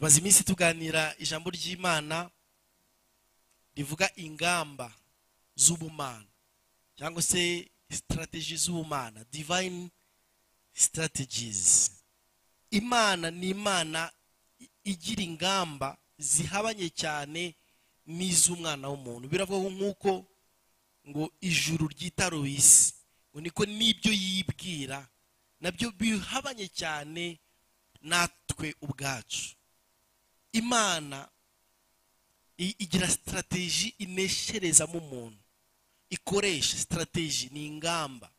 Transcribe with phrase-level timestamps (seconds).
[0.00, 2.30] tumaze iminsi tuganira ijambo ry'imana
[3.76, 4.92] rivuga ingamba
[5.56, 6.24] z'ubumana
[6.96, 9.90] cyangwa se sitarateji z'ubumana divine
[10.72, 11.90] strategies.
[12.70, 14.12] Imana ni imana
[14.84, 17.54] igira ingamba zihabanye cyane
[18.06, 19.28] n'iz'umwana w'umuntu.
[19.28, 20.24] Biravuga nk'uko
[21.08, 22.94] ngo ijuru ryitaruye isi
[23.30, 25.08] ngo niko n'ibyo yibwira
[25.60, 27.36] na byo bihabanye cyane
[28.00, 29.59] natwe ubwacu.
[30.52, 31.28] Imana
[32.58, 35.38] igira sitarateji inesherezamo umuntu.
[36.10, 38.30] Ikoresha sitarateji ni ingamba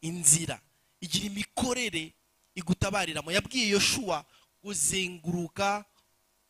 [0.00, 0.60] inzira
[1.00, 2.12] igira imikorere
[2.54, 3.32] igutabariramo.
[3.32, 4.24] Yabwiye yoshuwa
[4.62, 5.84] uzenguruka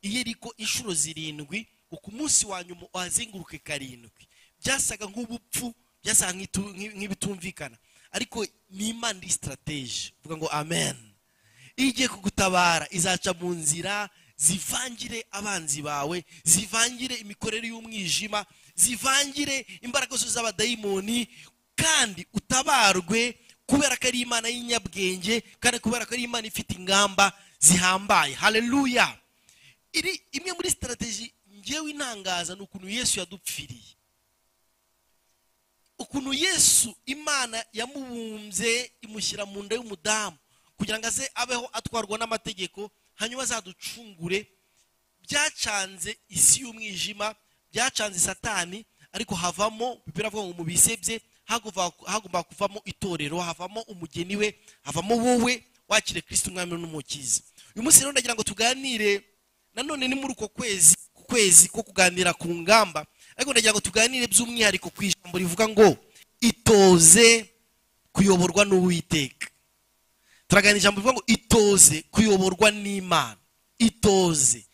[0.03, 4.25] iyeriko inshuro zirindwi ngo ku munsi wa nyuma uhazenguruke karindwi
[4.63, 6.33] byasaga nk'ubupfu byasaga
[6.97, 7.77] nk'ibitumvikana.
[8.13, 10.97] Ariko ni imana iri sitarateji uvuga ngo amen.
[11.77, 18.41] Iyo igiye kugutabara izaca mu nzira zivangire abanzi bawe zivangire imikorere y'umwijima
[18.75, 21.29] zivangire imbaraga zose z'abadayimoni
[21.77, 23.37] kandi utabarwe
[23.69, 28.35] kubera ko ari imana y'inyabwenge kandi kubera ko ari imana ifite ingamba zihambaye.
[28.35, 29.07] Hareruya
[29.93, 31.29] iri imwe muri sitarateji
[31.61, 33.93] ngewe intangaza ni ukuntu yesu yadupfiriye.
[35.99, 40.37] Ukuntu yesu imana yamubumbye imushyira mu nda y'umudamu
[40.77, 44.47] kugira ngo aze abeho atwarwa n'amategeko hanyuma azaducungure
[45.29, 47.35] byacanze isi y'umwijima
[47.73, 54.49] byacanze satani ariko havamo biravuga ngo mu bisebye hagomba kuvamo itorero havamo umugeni we
[54.83, 57.43] havamo wowe wakire kirisiti umwami n'umukizi
[57.75, 59.23] uyu munsi rero ndagira ngo tuganire
[59.75, 63.07] nanone ni muri uko kwezi ku kwezi ko kuganira ku ngamba.
[63.37, 65.97] Ariko ndagira ngo tuganire by'umwihariko ku ijambo rivuga ngo
[66.41, 67.51] itoze
[68.13, 69.47] kuyoborwa n'uwiteka.
[70.51, 73.37] Turaganira ijambo rivuga ngo itoze kuyoborwa n'imana.
[73.79, 74.67] Itoze.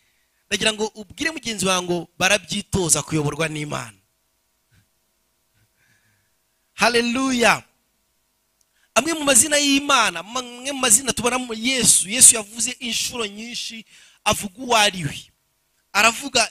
[0.47, 3.97] Ndagira ngo ubwire mugenzi wawe ngo barabyitoza kuyoborwa n'imana.
[6.73, 7.63] Hareruya
[8.95, 13.85] amwe mu mazina y'imana amwe mu mazina tubona mu yesu yesu yavuze inshuro nyinshi
[14.25, 15.17] avuga uwo ari we.
[15.93, 16.49] Aravuga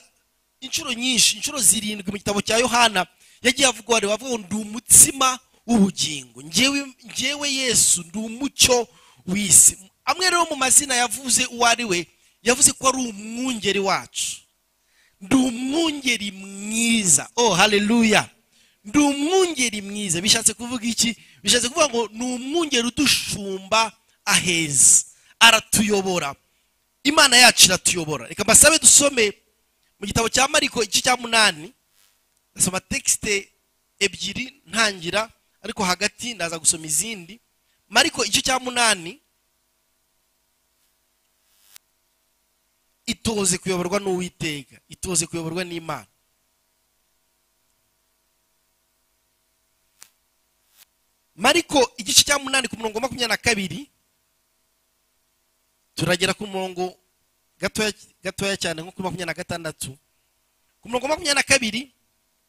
[0.61, 3.07] inshuro nyinshi inshuro zirindwi mu gitabo cya yohana
[3.43, 6.43] yagiye avuga uwo ari we avuga ngo ndi umutsima w'ubugingo.
[6.43, 8.87] Ngewe yesu ndi umucyo
[9.27, 9.77] w'isi.
[10.05, 12.07] Amwe rero mu mazina yavuze uwo ari we
[12.43, 14.35] yavuze ko ari umwungeri wacu.
[15.21, 17.29] Ndi umwungeri mwiza.
[17.35, 18.29] Oh hareruya
[18.85, 20.21] ndi umwungeri mwiza.
[20.21, 21.15] Bishatse kuvuga iki?
[21.43, 23.91] Bishatse kuvuga ngo ni umwungeri udushumba
[24.25, 25.03] aheza.
[25.39, 26.35] Aratuyobora.
[27.03, 28.27] Imana yacu iratuyobora.
[28.27, 29.33] Reka mbasabe dusome
[29.99, 31.73] mu gitabo cya mariko igice cya munani.
[32.55, 33.49] Ndasoma tekisite
[33.99, 35.29] ebyiri ntangira
[35.61, 37.39] ariko hagati ndaza gusoma izindi.
[37.89, 39.11] Mariko igice cya munani
[43.13, 46.11] itoze kuyoborwa n'uwiteka itoze kuyoborwa n'imana.
[51.35, 53.89] Mariko igice cya munani ku murongo makumyabiri na kabiri
[55.95, 56.97] turagera ku murongo
[58.23, 59.93] gatoya cyane nko kuri makumyabiri na gatandatu.
[60.81, 61.81] Ku murongo makumyabiri na kabiri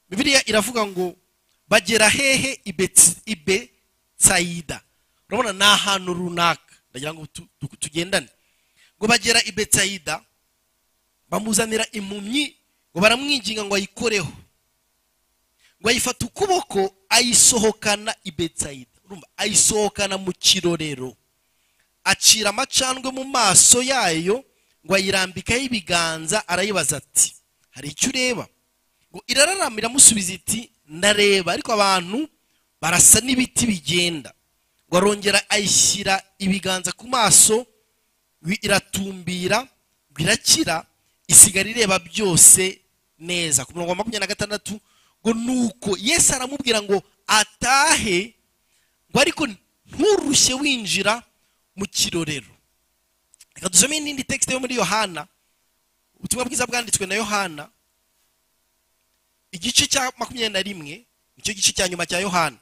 [0.09, 1.17] bibiliya iravuga ngo
[1.69, 3.71] bagera hehe ibe
[4.17, 4.81] sayida
[5.29, 7.27] urabona ni ahantu runaka ndagira ngo
[7.81, 8.29] tugendane.
[8.99, 10.21] Ngo bagera i betsayida
[11.31, 12.57] bamuzanira impumyi
[12.93, 14.33] ngo baramwinginga ngo ayikoreho.
[15.81, 18.91] Ngo ayifate ukuboko ayisohokana i betsayida
[19.37, 21.17] ayisohokana mu kirorero.
[22.05, 24.45] Acira amacandwe mu maso yayo
[24.85, 27.35] ngo ayirambikaho ibiganza arayibaza ati
[27.71, 28.49] hari icyo ureba?
[29.13, 31.53] Ngo irararama iramusubiza iti ndareba.
[31.53, 32.29] Ariko abantu
[32.81, 34.33] barasa n'ibiti bigenda.
[34.89, 37.67] Ngo arongera ayishyira ibiganza ku maso
[38.63, 39.69] iratumbira
[40.13, 40.87] ngo irakira
[41.29, 42.81] isigara ireba byose
[43.19, 43.65] neza.
[43.65, 44.81] Ku murongo wa makumyabiri na gatandatu
[45.21, 48.35] ngo nuko yesu aramubwira ngo atahe
[49.11, 49.45] ngo ariko
[49.93, 51.23] nturushye winjira
[51.77, 52.49] mu kirorero.
[53.55, 55.27] Reka dusome n'indi tekisite yo muri yohana.
[56.17, 57.69] Ubutumwa bwiza bwanditswe na yohana.
[59.53, 60.95] Igice cya makumyabiri na rimwe
[61.37, 62.57] ni cyo gice cya nyuma cya yohana.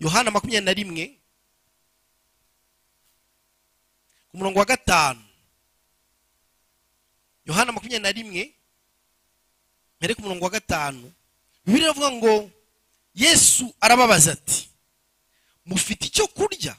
[0.00, 1.04] Yohana makumyabiri na rimwe
[4.30, 5.20] ku murongo wa gatanu.
[7.46, 8.54] Yohana makumyabiri na rimwe
[9.98, 11.12] mbere ku murongo wa gatanu
[11.66, 12.50] bibiri iravuga ngo
[13.14, 14.68] yesu arababaza ati
[15.66, 16.76] mufite icyo kurya?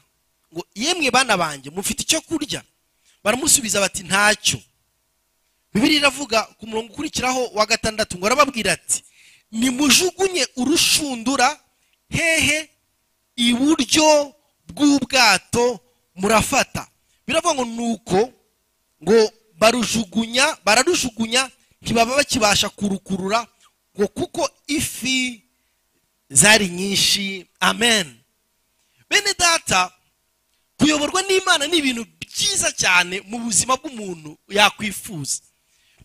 [0.52, 2.62] Ngo yemwe bana banjye mufite icyo kurya?
[3.24, 4.60] Baramusubiza bati ntacyo.
[5.74, 9.04] Bibiri iravuga ku murongo ukurikiraho wa gatandatu ngo arababwira ati
[9.50, 11.60] nimujugunye urushundura
[12.08, 12.70] hehe
[13.36, 14.34] iburyo
[14.68, 15.80] bw'ubwato
[16.14, 16.88] murafata.
[17.26, 18.32] Biravuga ngo nuko
[19.02, 21.50] ngo barujugunya bararujugunya
[21.82, 23.46] ntibaba bakibasha kurukurura
[23.98, 25.42] ngo kuko ifi
[26.30, 27.46] zari nyinshi.
[27.60, 28.16] Amen.
[29.10, 29.92] Bene data
[30.78, 35.42] kuyoborwa n'imana ni ibintu byiza cyane mu buzima bw'umuntu yakwifuza.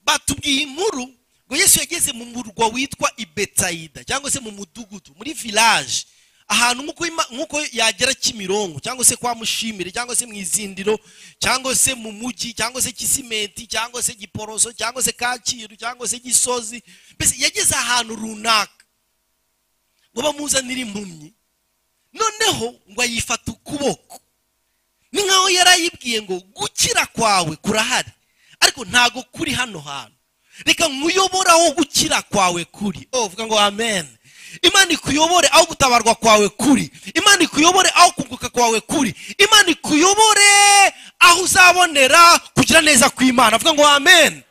[0.06, 1.08] Batubwiye inkuru
[1.48, 6.06] ngo yesu yageze mu murwa witwa ibetsayida cyangwa se mu mudugudu muri village.
[6.48, 6.84] Ahantu
[7.32, 11.00] nk'uko yagera kimironko cyangwa se kwa mushimire cyangwa se mu izindiro
[11.40, 16.20] cyangwa se mu mujyi cyangwa se kisimenti cyangwa se giporoso cyangwa se kacyiru cyangwa se
[16.20, 16.84] gisozi
[17.16, 18.74] mbese yageze ahantu runaka.
[20.14, 21.34] Ngo bamuzanire impumyi.
[22.14, 24.20] Noneho ngo ayifate ukuboko.
[25.12, 28.12] Ni nkaho yari ayibwiye ngo gukira kwawe kurahari.
[28.60, 30.16] Ariko ntago kuri hano hantu.
[30.66, 33.08] Reka nkuyobore aho gukira kwawe kuri.
[33.12, 34.17] Oh vuga ngo amen.
[34.62, 36.92] Imana ikuyobore aho gutabarwa kwawe kuri.
[37.14, 39.14] Imana ikuyobore aho kunguka kwawe kuri.
[39.38, 40.50] Imana ikuyobore
[41.20, 43.58] aho uzabonera kugira neza kw'imana.
[43.58, 44.44] Vuga ngo amen.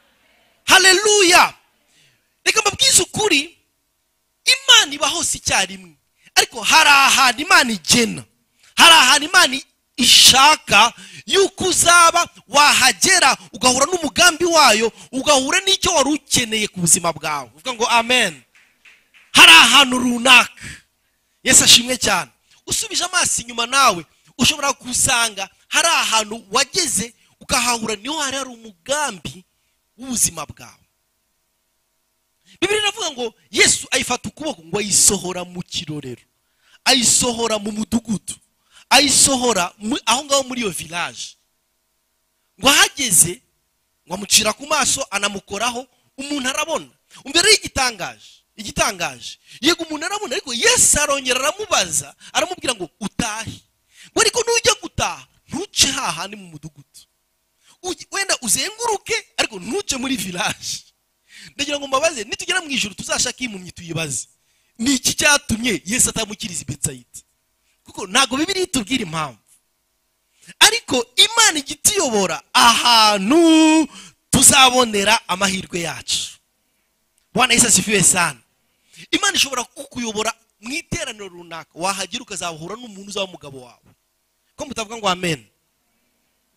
[0.64, 1.54] Haleluya
[2.44, 3.58] reka mbabwize ukuri
[4.44, 5.92] imana iba hose icyarimwe.
[6.34, 8.22] Ariko hari ahantu imana igena.
[8.76, 9.60] Hari ahantu imana
[9.96, 10.92] ishaka
[11.26, 17.50] yuko uzaba wahagera ugahura n'umugambi wayo ugahura n'icyo wari ukeneye ku buzima bwawe.
[17.54, 18.42] Uvuga ngo amen.
[19.36, 20.52] Hari ahantu runaka
[21.44, 22.30] yesu ashimwe cyane.
[22.66, 24.06] Usubije amaso inyuma nawe
[24.38, 29.44] ushobora gusanga hari ahantu wageze ukahahura ni ho hari hari umugambi
[29.98, 30.84] w'ubuzima bwawe.
[32.60, 36.22] Bibiri iravuga ngo yesu ayifata ukuboko ngo ayisohora mu kirorero
[36.84, 38.34] ayisohora mu mudugudu
[38.90, 39.72] ayisohora
[40.06, 41.36] aho ngaho muri iyo village.
[42.60, 43.42] Ngo ahageze
[44.06, 45.86] ngo amucira ku maso anamukoraho
[46.16, 46.88] umuntu arabona.
[47.24, 49.38] Imbere y'igitangaje igitangaje.
[49.60, 53.60] Yego umuntu arabona ariko yesu arongera aramubaza aramubwira ngo utahe.
[54.12, 57.00] Ngo ariko nujya gutaha ntuce hahandi mu mudugudu.
[58.12, 60.82] Wenda uzenguruke ariko ntuce muri village.
[61.54, 64.26] Ndagira ngo mbabaze nitugera mu ijoro tuzashaka impumyi tuyibaze.
[64.78, 67.20] Ni iki cyatumye yesu atamukiriza i betsayida
[67.84, 69.38] kuko ntabwo bibiri itubwira impamvu.
[70.58, 73.88] Ariko imana ijya ituyobora ahantu
[74.30, 76.38] tuzabonera amahirwe yacu.
[77.34, 78.40] Bwana yesu asifiwe sana.
[79.10, 81.70] Imana ishobora kukuyobora mu iteraniro runaka.
[81.74, 83.90] Wahagera ukazahura n'umuntu uzaba umugabo wawe.
[84.56, 85.46] Ko mutavuga ngo amen?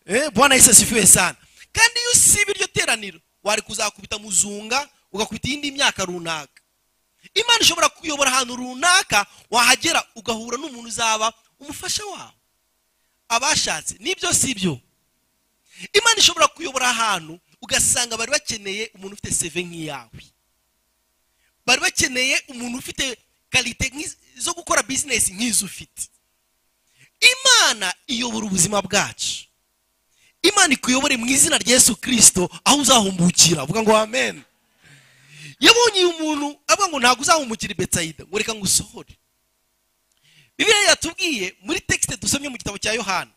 [0.06, 1.36] Eh, bwana yesu asifiwe sana.
[1.72, 6.60] Kandi iyo usiba iryo teraniro wari kuzakubita muzunga ugakubita iyindi myaka runaka.
[7.34, 12.32] Imana ishobora kuyobora ahantu runaka wahagera ugahura n'umuntu uzaba umufasha wawe.
[13.28, 14.80] Abashatse ni byo si byo?
[15.92, 20.20] Imana ishobora kuyobora ahantu ugasanga bari bakeneye umuntu ufite seve nk'iyawe.
[21.70, 23.16] Bari bakeneye umuntu ufite
[23.50, 23.86] karite
[24.38, 26.02] zo gukora bizinesi nk'izo ufite.
[27.20, 29.44] Imana iyobora ubuzima bwacu.
[30.42, 33.62] Imana ikuyobore mu izina rya yesu kirisito aho uzahumbukira.
[33.62, 34.42] Avuga ngo amen.
[35.60, 39.12] Yabonye uyu muntu avuga ngo ntabwo uzahumukira i betsayida ngo reka ngo usohore
[40.58, 43.30] bibiliya yatubwiye muri tekisite dusomye mu gitabo cya yohana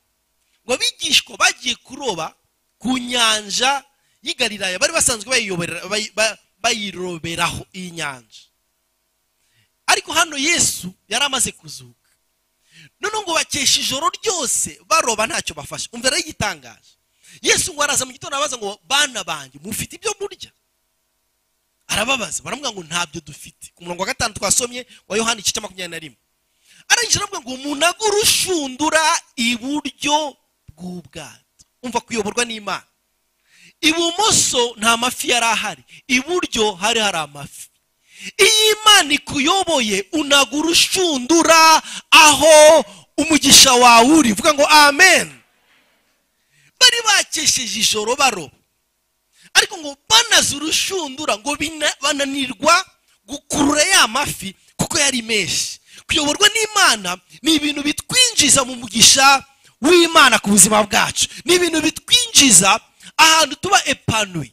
[0.63, 2.31] ngo abigishwa bagiye kuroba
[2.79, 3.83] ku nyanja
[4.23, 4.79] y'i Galilaya.
[4.79, 8.41] Bari basanzwe bayiyobera- bayi- ba- bayiroberaho iyi nyanja.
[9.87, 12.09] Ariko hano yesu yari amaze kuzuka.
[12.99, 15.89] Noneho ngo bakesha ijoro ryose baroba ntacyo bafashe.
[15.91, 16.95] Umva rero igitangaje.
[17.41, 20.51] Yesu ngo araza mu gitondo abaza ngo bana banjye mufite ibyo murya?
[21.87, 22.43] Arababaza.
[22.43, 23.71] Baramubwira ngo ntabyo dufite.
[23.75, 26.19] Ku murongo wa gatanu twasomye wa yohani igice cya makumyabiri na rimwe.
[26.87, 29.03] Arangije aravuga ngo umuntu urushundura
[29.35, 30.37] iburyo
[30.71, 31.63] bw'ubwato.
[31.83, 32.87] Umva kuyoborwa n'imana.
[33.87, 37.67] Ibumoso nta mafi yari ahari iburyo hari hari amafi.
[38.37, 42.85] Iyo imana ikuyoboye unaga urushundura aho
[43.17, 44.33] umugisha wawe uri.
[44.33, 45.27] Vuga ngo amen.
[46.79, 48.51] Bari bakesheje ijoro baroba.
[49.53, 51.57] Ariko ngo banaze urushundura ngo
[52.01, 52.85] bananirwa
[53.27, 55.79] gukurura ya mafi kuko yari menshi.
[56.07, 59.43] Kuyoborwa n'imana ni ibintu bitwinjiza mu mugisha
[59.81, 61.27] w'imana ku buzima bwacu.
[61.45, 62.79] Ni ibintu bitwinjiza
[63.25, 64.47] ahantu tuba epanuwe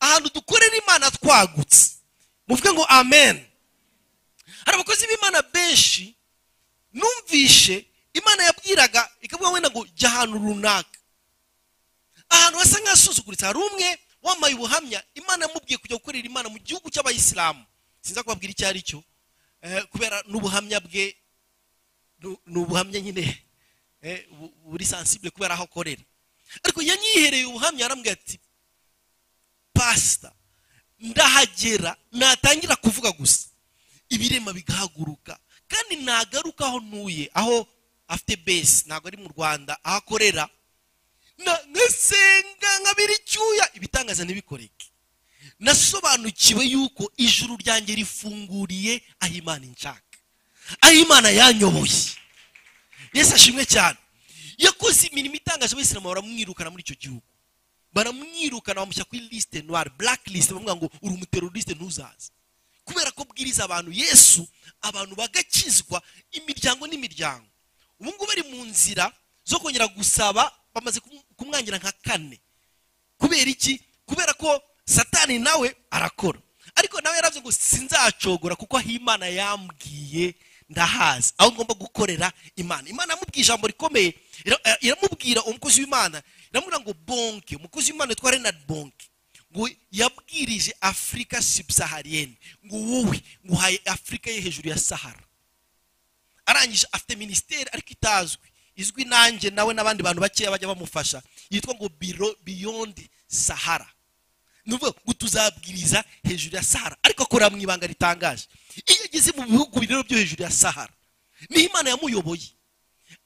[0.00, 1.90] ahantu dukorera imana twagutse.
[2.48, 3.36] Muvuge ngo amen.
[4.66, 6.16] Hari abakozi b'imana benshi
[6.92, 10.98] numvishe imana yabwiraga ikavuga wenda ngo jya ahantu runaka.
[12.28, 17.64] Ahantu hasa nk'ahasuzuguritse hari umwe wambaye ubuhamya imana yamubwiye kujya gukorera imana mu gihugu cy'abayisilamu.
[18.02, 18.98] Sinza kubabwira icyo ari cyo
[19.62, 21.16] eh, kubera n'ubuhamya bwe
[22.46, 23.22] ni ubuhamya nyine
[24.02, 26.02] eh, bu- buri sensible kubera aho akorera.
[26.64, 28.36] Ariko yanyihereye ubuhamya arambwira ati
[29.72, 30.32] pasita
[31.00, 33.48] ndahagera natangira kuvuga gusa.
[34.08, 35.38] Ibirema bigahaguruka.
[35.68, 37.66] Kandi nagaruka aho ntuye aho
[38.08, 40.48] afite base ntabwo ari mu rwanda aho akorera
[41.70, 44.86] nkasenga nkabira icyuya ibitangaza ntibikoreke.
[45.58, 50.16] Nasobanukiwe yuko ijuru ryanjye rifunguriye aho imana inshaka.
[50.80, 52.04] Aho imana yanyoboye.
[53.16, 53.98] Yesu ashimwe cyane.
[54.58, 57.26] Yakoze imirimo itangaje abayisilamu baramwirukana muri icyo gihugu.
[57.92, 62.30] Baramwirukana bamushyira kuri lisite noire black list bavuga ngo uri umuteroriste ntuzaze.
[62.84, 64.48] Kubera ko bwiriza abantu yesu
[64.82, 67.46] abantu bagakizwa imiryango n'imiryango.
[68.00, 69.12] Ubu ngubu bari mu nzira
[69.44, 72.40] zo kongera gusaba bamaze kum- kumwangira nka kane.
[73.18, 73.78] Kubera iki?
[74.06, 76.40] Kubera ko satani nawe arakora.
[76.74, 80.34] Ariko nawe yaravuze ngo sinzacogora kuko aho imana yambwiye
[80.72, 81.32] ndahazi.
[81.38, 82.88] Aho ngomba gukorera imana.
[82.88, 84.14] Imana yamubwiye ijambo rikomeye.
[84.44, 86.22] Ira- iramubwira umukozi w'imana.
[86.50, 89.06] Iramubwira ngo bonke umukozi w'imana witwa renard bonke
[89.52, 92.34] ngo yabwirije afurika subsahariyene
[92.66, 95.20] ngo wowe ngo uhaye afurika ye hejuru ya sahara.
[96.46, 98.48] Arangije afite minisiteri ariko itazwi.
[98.76, 101.22] Izwi nanjye nawe n'abandi bantu bakeya bajya bamufasha.
[101.50, 102.96] Yitwa ngo biro beyond
[103.28, 103.88] sahara.
[104.66, 106.96] Ni ukuvuga ngo tuzabwiriza hejuru ya sahara.
[107.02, 108.44] Ariko akorera mu ibanga ritangaje.
[108.86, 110.92] Iyo ageze mu bihugu rero byo hejuru ya sahara
[111.50, 112.48] ni ho imana yamuyoboye.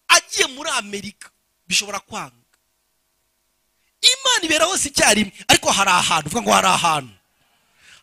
[0.09, 1.29] Agiye muri amerika.
[1.69, 2.47] Bishobora kwanga.
[4.01, 5.33] Imana ibera hose icyarimwe.
[5.49, 7.13] Ariko hari ahantu uvuga ngo hari ahantu.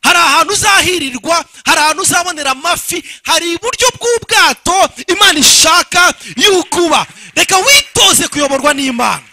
[0.03, 7.57] Hari ahantu uzahirirwa hari ahantu uzabonera amafi hari uburyo bw'ubwato imana ishaka yuko uba reka
[7.57, 9.23] witoze kuyoborwa n'imana.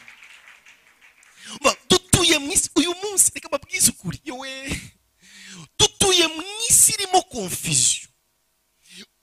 [2.31, 4.81] Dutuye mu isi uyu munsi reka mbabwize ukuri yewe
[5.79, 7.23] dutuye mu isi irimo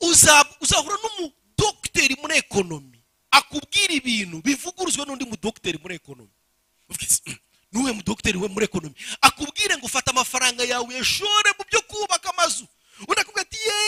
[0.02, 3.00] Uza- uzahura n'umudogiteri muri ekonomi
[3.32, 6.32] akubwira ibintu bivuguruzwa n'undi mudogiteri muri ekonomi
[6.90, 7.36] "Mm,
[7.72, 12.68] nuwe mudogiteri we muri ekonomi akubwire ngo ufata amafaranga yawe yashore mu byo kubaka amazu.
[13.08, 13.80] Undi akubwira ati ye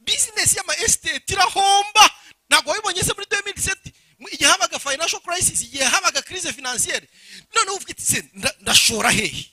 [0.00, 2.04] bizinesi y'ama esiteti irahomba.
[2.48, 3.92] Ntabwo wabibonye se muri 2017 mu-
[4.32, 7.08] igihe habaga financial crisis igihe habaga crise financiere
[7.54, 7.94] noneho uvuga
[8.34, 9.46] nda- ndashora hehe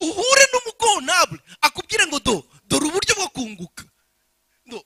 [0.00, 3.84] uhure n'umukontabule akubwire ngo do dore uburyo bwo kunguka.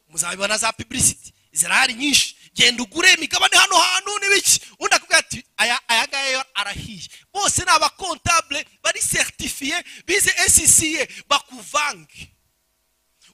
[0.09, 1.33] Muzabibona za publicity.
[1.53, 2.37] Zirahari nyinshi.
[2.55, 7.09] Genda ugure imigabane hano hantu n'ibiki undi akubwira ati aya aya ngaya yo arahiye.
[7.33, 12.33] Bose ni abakontable bari certifiye bize SCCA bakuvange.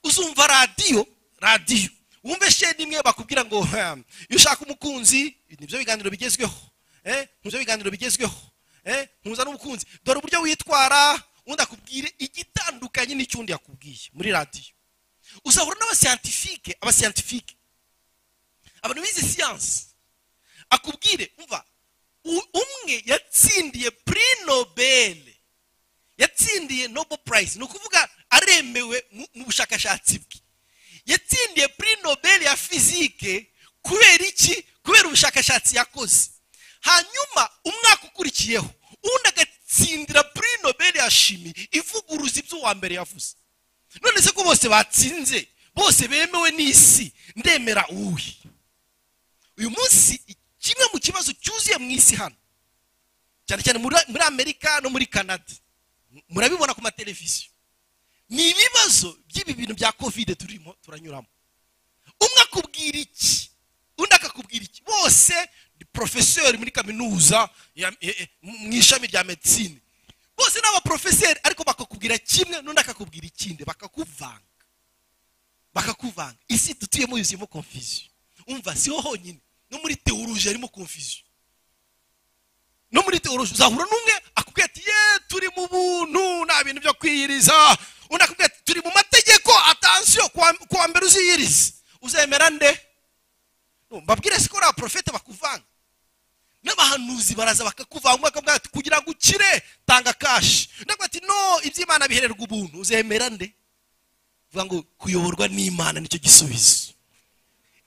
[0.03, 1.07] Uzumva radiyo
[1.39, 1.91] radiyo
[2.25, 6.61] wumve sheni imwe bakubwira ngo "Hmm, iyo ushaka umukunzi ni byo biganiro bigezweho.
[7.05, 8.41] Eh ni byo biganiro bigezweho.
[8.85, 9.87] Eh ntuza n'umukunzi.
[10.05, 14.73] Dore uburyo witwara undi akubwire igitandukanye n'icyundi yakubwiye muri radiyo
[15.45, 17.55] uzahura n'abasiyantifike abasiyantifike
[18.83, 19.87] abantu bize siyansi
[20.71, 21.65] akubwire umva
[22.63, 25.21] umwe yatsindiye pri nobel.
[26.19, 27.59] Yatsindiye nobel prize.
[27.59, 30.37] Ni ukuvuga aremewe mu bushakashatsi bwe.
[31.07, 33.53] Yatsindiye pri nobel ya fizike
[33.83, 34.65] kubera iki?
[34.83, 36.31] Kubera ubushakashatsi yakoze.
[36.81, 38.71] Hanyuma umwaka ukurikiyeho
[39.03, 43.35] undi agatsindira pri nobel ya shimi ivuguruza ibyo uwa mbere yavuze.
[44.03, 48.35] None se ko bose batsinze bose bemewe n'isi ndemera uwuhe
[49.59, 50.21] uyu munsi
[50.59, 52.37] kimwe mu kibazo cyuzuye mu isi hano.
[53.47, 55.53] Cyane cyane muri amerika no muri canada.
[56.29, 57.50] Murabibona ku mateleviziyo
[58.31, 61.27] ni ibibazo by'ibi bintu bya kovide turimo turanyuramo.
[62.21, 63.51] Umwe akubwira iki?
[63.99, 64.83] Undi akakubwira iki?
[64.83, 65.35] Bose
[65.79, 69.81] ni porofeseri muri kaminuza eh, eh, mu ishami rya medicine.
[70.37, 73.65] Bose ni abaporofeseri ariko bakakubwira kimwe n'undi akakubwira ikindi.
[73.65, 74.43] Bakakuvanga.
[75.75, 76.39] Bakakuvanga.
[76.49, 78.09] Isi dutuyemo yuzuyemo confusion.
[78.47, 79.41] Umva siho honyine.
[79.71, 81.25] No muri teoruje harimo confusion.
[82.93, 87.79] No muri teoruje uzahura n'umwe akubwira ati ye turi mu buntu nta bintu byo kwiyiriza.
[88.11, 90.29] Undi akubwira ati turi mu mategeko atansiyo
[90.69, 92.81] kuwa mbere uziyiriza uzemera nde
[94.03, 95.65] mbabwire siko uriya porofete bakuvanga
[96.63, 102.09] n'abahanuzi baraza bakakuvanga umwe akabwira ati kugira ngo ukire tanga kashi akubwira ati no iby'imana
[102.09, 102.81] bihererwa ubuntu.
[102.81, 103.55] Uzemera nde
[104.53, 106.93] vuga ngo kuyoborwa n'imana ni cyo gisubizo.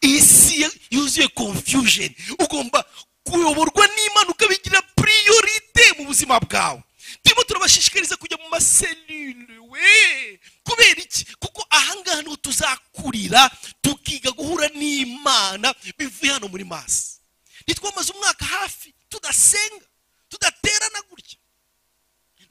[0.01, 2.11] Isi yuzuye confusion.
[2.39, 2.85] Ugomba
[3.23, 6.81] kuyoborwa n'imana ukabigira priorite mu buzima bwawe.
[7.23, 11.25] Turimo turabashishikariza kujya mu maselule we kubera iki?
[11.39, 13.51] Kuko ahangaha ni ho tuzakurira
[13.81, 17.19] tukiga guhura n'imana bivuye hano muri masi
[17.67, 19.85] ntitwamaze umwaka hafi tudasenga
[20.29, 21.37] tudaterana gutya.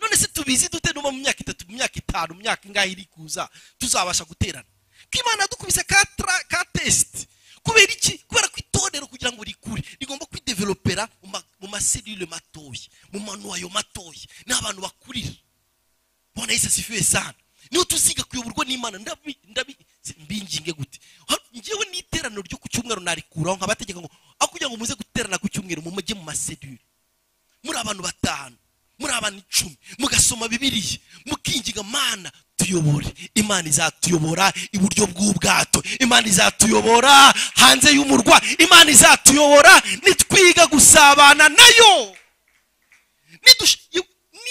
[0.01, 3.05] None se tubizi dute nuba mu myaka itatu mu myaka itanu mu myaka ingahe iri
[3.05, 3.49] kuza
[3.79, 4.67] tuzabasha guterana?
[5.13, 7.27] Ko imana yadukubise ka tesite
[7.63, 8.19] kubera iki?
[8.27, 11.09] Kubera ko itorero kugira ngo rikure rigomba kwidevelopera
[11.61, 14.12] mu maselule matoya mu manuwayo matoya.
[14.53, 15.31] Ni abantu bakurira.
[16.35, 17.35] Bona yesu asifiwe sana.
[17.71, 18.99] Niho tuziga kuyoborwa n'imana.
[20.19, 20.99] Mbinginge gute?
[21.55, 25.83] Njyewe n'iteraniro ryo ku cyumweru narikuraho nkabategeka ngo aho kugira ngo muze guterana ku cyumweru
[25.83, 26.81] mu mujye mu maselule
[27.63, 28.57] muri abantu batanu
[28.99, 33.07] muri abantu icumi mugasoma bibiriya mukinginga mana tuyobore.
[33.35, 35.83] Imana izatuyobora iburyo bw'ubwato.
[36.01, 38.41] Imana izatuyobora hanze y'umurwa.
[38.59, 39.83] Imana izatuyobora.
[40.03, 42.17] Nitwiga gusabana na yo.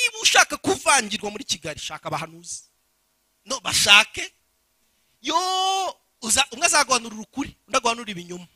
[0.01, 2.63] Niba ushaka kuvangirwa muri kigali shaka abahanuzi.
[3.45, 4.33] No bashake.
[5.21, 5.35] Yo
[6.51, 8.47] umwe azaguhanurira ukuri undi aguhanurira ibinyoma.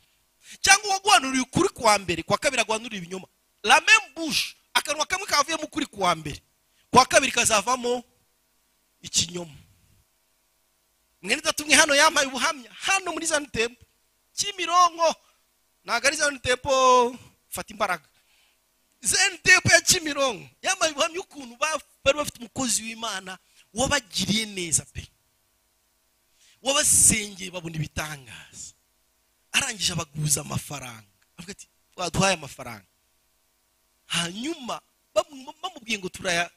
[0.60, 3.26] Cyangwa uwaguhanurira ukuri kuwa mbere kuwa kabiri aguhanurira ibinyoma.
[3.62, 6.42] La même bouche akanwa kamwe kavuyemo ukuri kuwa mbere.
[6.90, 8.04] Kuwa kabiri kazavamo
[9.02, 9.54] ikinyoma.
[11.22, 12.70] Mwene tumwe hano yambaye ubuhamya.
[12.72, 13.84] Hano muri zanu tempo
[14.36, 15.14] kimironko.
[15.84, 17.16] Ntabwo ari zanu tempo
[17.48, 18.08] fata imbaraga.
[19.42, 23.38] Tempo ya kimironko yambaye ubuhamya ukuntu ba- bari bafite umukozi w'imana
[23.74, 25.06] wabagiriye neza pe.
[26.62, 28.74] Wabasengeye babona ibitangaza.
[29.52, 31.06] Arangije abaguza amafaranga.
[31.38, 32.86] Avuga ati twaduhaye amafaranga.
[34.06, 34.80] Hanyuma
[35.14, 36.50] bamu- bamubwiye ngo turaya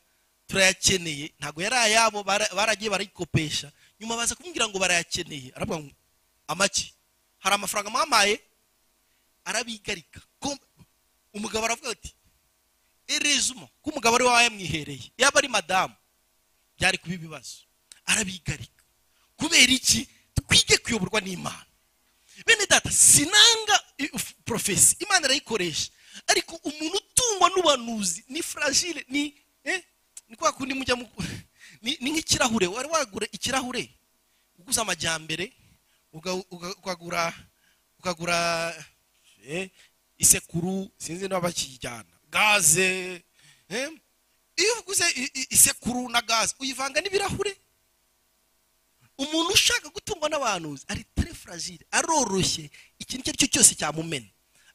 [0.48, 1.34] turayakeneye.
[1.40, 3.72] Ntabwo yari ayabo bara- baragiye barayikopesha.
[4.00, 5.52] Nyuma baza kumubwira ngo barayakeneye.
[5.56, 5.92] Aravuga ngo
[6.48, 6.94] amaki
[7.40, 8.40] hari amafaranga mwamaye
[9.46, 10.22] arabigarika.
[11.34, 12.14] Umugabo aravuga ati
[13.10, 15.12] erezuma ko umugabo ari we wayamwihereye.
[15.18, 15.96] Yaba ari madamu.
[16.78, 17.66] Byari kuba ibibazo.
[18.06, 18.84] Arabigarika.
[19.38, 20.08] Kubera iki?
[20.36, 21.66] Twige kuyoborwa n'imana.
[22.46, 24.96] Bene data sinanga i- uf- profesi.
[25.00, 25.92] Imana irayikoresha
[26.28, 29.84] ariko umuntu utungwa n'ubanuzi ni fragile ni eh,
[30.30, 31.06] ni kwa kundi mujya mu
[31.82, 32.68] ni, nk'ikirahure.
[32.68, 33.90] Wari wagura ikirahure
[34.58, 35.54] uguze amajyambere
[36.82, 37.34] ukagura
[38.00, 38.38] ukagura
[39.48, 39.70] eh,
[40.18, 43.22] isekuru sinzi niba bakijyana gaze
[43.70, 43.90] eh,
[44.56, 45.06] iyo uguze
[45.50, 47.56] isekuru na gaze uyivanga n'ibirahure.
[49.18, 52.70] Umuntu ushaka gutungwa n'abantu ari tere fragile aroroshye
[53.00, 54.28] ikintu icyo ari cyo cyose cyamumena.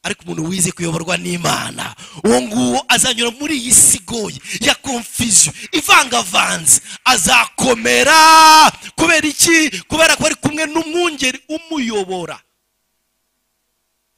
[0.05, 6.81] Ariko umuntu wize kuyoborwa n'imana uwo nguwo azanyura muri iyi si igoye ya confusion ivangavanze
[7.05, 8.71] azakomera.
[8.97, 9.81] Kubera iki?
[9.89, 12.37] Kubera ko ari kumwe n'umwungeri umuyobora.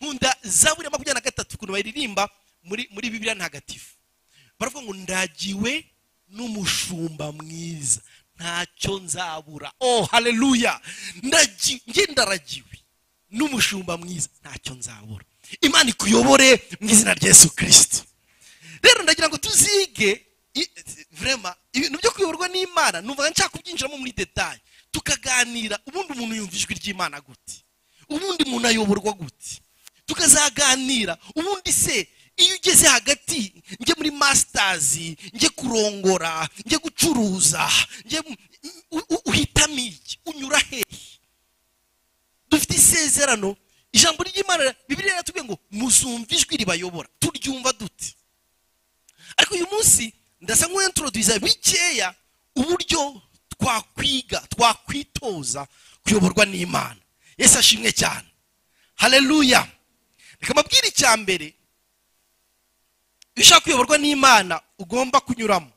[0.01, 2.29] Nkunda zaburi ya makumyabiri na gatatu ukuntu bayiririmba
[2.68, 3.94] muri muri bibiliya ntagatifu
[4.59, 5.72] baravuga ngo ndagiwe
[6.29, 8.00] n'umushumba mwiza.
[8.37, 9.72] Ntacyo nzabura.
[9.81, 10.81] Oh haleluya
[11.22, 12.74] Ndagi- njye ndaragiwe
[13.31, 14.29] n'umushumba mwiza.
[14.40, 15.24] Ntacyo nzabura.
[15.61, 16.48] Imana ikuyobore
[16.81, 18.02] mu izina rya yesu kirisiti
[18.83, 20.26] rero ndagira ngo tuzige
[21.11, 26.74] vrema ibintu byo kuyoborwa n'imana numva nshaka kubyinjiramo muri detaye tukaganira ubundi umuntu yumva ijwi
[26.74, 27.57] ry'imana gute?
[28.09, 29.61] Ubundi umuntu ayoborwa gute?
[30.07, 37.70] Tukazaganira ubundi se iyo ugeze hagati njye muri masitazi njye kurongora njye gucuruza
[39.25, 40.18] uhitamo iki?
[40.27, 40.85] Unyura hehe
[42.51, 43.57] dufite isezerano.
[43.92, 47.09] Ijambo ry'imana bibiriya iratubwiye ngo muzumva ijwi ribayobora.
[47.18, 48.14] Turyumva dute
[49.37, 52.14] ariko uyu munsi ndasa nk'uwenturoduza bikeya
[52.57, 55.66] uburyo twakwiga twakwitoza
[56.05, 57.01] kuyoborwa n'imana.
[57.38, 58.29] Yesu ashimwe cyane.
[58.94, 59.68] Haleluya
[60.40, 61.55] reka mbabwire icya mbere.
[63.37, 65.72] Iyo ushaka kuyoborwa n'imana ugomba kunyuramo.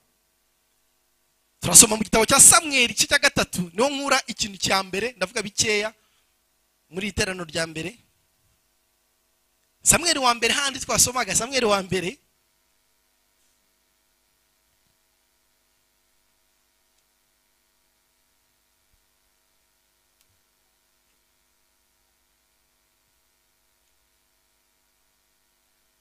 [1.62, 3.62] Turasoma mu gitabo cya samweri cya gatatu.
[3.74, 5.89] Niho nkura ikintu cya mbere ndavuga bikeya
[6.89, 7.91] muri iteraniro rya mbere.
[9.84, 11.36] Samweri wa mbere handi twasomaga.
[11.36, 12.10] Samweri wa mbere.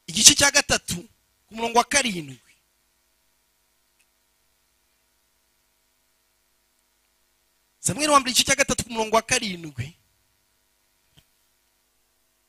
[0.07, 1.08] Igice cya gatatu.
[1.49, 2.39] Ku murongo wa karindwi
[7.81, 9.95] samweri wa mbere igice cya gatatu ku murongo wa karindwi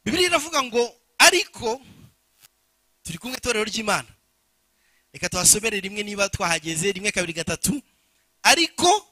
[0.05, 1.81] bibiri iravuga ngo ariko
[3.03, 4.07] turi kumwe itorero ry'imana
[5.13, 7.81] reka tuhasomere rimwe niba twahageze rimwe kabiri gatatu.
[8.43, 9.07] Ariko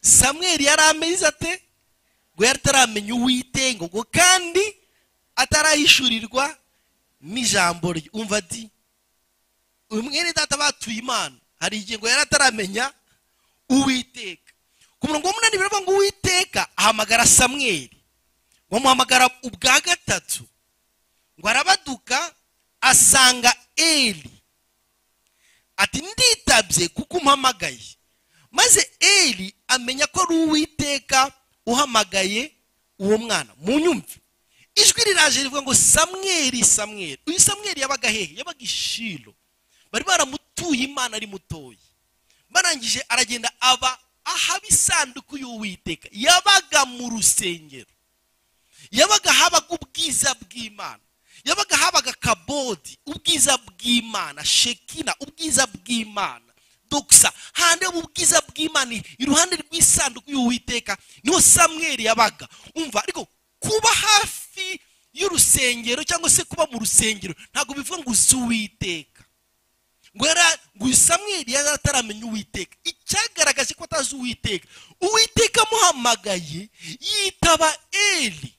[0.00, 1.62] samweri yari ameze ate?
[2.34, 4.64] Ngo yari ataramenya uwitengo ngo kandi
[5.36, 6.56] atarahishurirwa
[7.20, 8.68] n'ijambo rye umva ati
[9.90, 12.92] uyu mwene data batuye imana hari igihe ngo yari ataramenya
[13.68, 14.52] uwiteka.
[14.98, 17.90] Ku murongo w'umunani biravuga ngo uwiteka ahamagara samweri
[18.70, 20.44] bamuhamagara ubwa gatatu.
[21.40, 22.34] Ngo arabaduka
[22.80, 24.30] asanga eli.
[25.76, 27.96] Ati nditabye kuko umpamagaye.
[28.50, 31.32] Maze eli amenya ko ari uwiteka
[31.66, 32.52] uhamagaye
[32.98, 33.54] uwo mwana.
[33.56, 34.16] Mu nyumve
[34.74, 38.34] ijwi riraje rivuga ngo samweri samweri uyu samweri yabaga hehe?
[38.36, 39.34] Yabaga ishilo
[39.92, 41.78] bari baramutuye imana ari mutoya
[42.50, 46.08] barangije aragenda aba ahaba isanduku y'uwiteka.
[46.12, 47.90] Yabaga mu rusengero.
[48.90, 51.00] Yabaga habaga ubwiza bw'imana.
[51.44, 56.52] Yabaga habaga kabodi ubwiza bw'imana shekina ubwiza bw'imana.
[56.90, 62.48] Dokisa hande ubwiza bw'imana iruhande rw'isanduku y'uwiteka ni ho samweri yabaga.
[62.74, 63.26] Umva ariko
[63.58, 64.80] kuba hafi
[65.12, 69.19] y'urusengero cyangwa se kuba mu rusengero ntabwo bivuga ngo uzi uwiteka.
[70.16, 72.76] Ngo samweri yari ataramenya uwiteka.
[72.84, 74.66] Icyagaragaje ko atazi uwiteka
[75.00, 76.68] uwiteka amuhamagaye
[77.00, 78.54] yitaba eli.